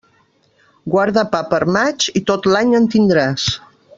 [0.93, 3.49] Guarda pa per a maig i tot l'any en tindràs.